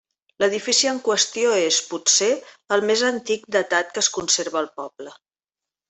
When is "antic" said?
3.13-3.47